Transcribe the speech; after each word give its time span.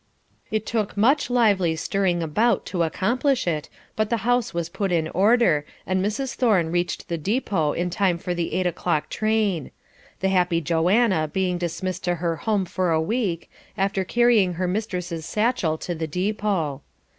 It 0.49 0.65
took 0.65 0.97
much 0.97 1.29
lively 1.29 1.75
stirring 1.75 2.23
about 2.23 2.65
to 2.65 2.81
accomplish 2.81 3.45
it, 3.45 3.69
but 3.95 4.09
the 4.09 4.17
house 4.25 4.51
was 4.51 4.67
put 4.67 4.91
in 4.91 5.07
order, 5.09 5.63
and 5.85 6.03
Mrs. 6.03 6.33
Thorne 6.33 6.71
reached 6.71 7.07
the 7.07 7.19
depot 7.19 7.73
in 7.73 7.91
time 7.91 8.17
for 8.17 8.33
the 8.33 8.53
eight 8.55 8.65
o'clock 8.65 9.11
train; 9.11 9.69
the 10.19 10.29
happy 10.29 10.59
Joanna 10.59 11.27
being 11.31 11.59
dismissed 11.59 12.03
to 12.05 12.15
her 12.15 12.37
home 12.37 12.65
for 12.65 12.89
a 12.89 12.99
week, 12.99 13.47
after 13.77 14.03
carrying 14.03 14.53
her 14.53 14.67
mistress's 14.67 15.23
satchel 15.23 15.77
to 15.77 15.93
the 15.93 16.07
depot. 16.07 16.81